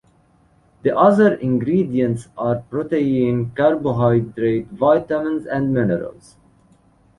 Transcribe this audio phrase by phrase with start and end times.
[0.81, 6.37] The other ingredients are protein, carbohydrate, vitamins and minerals.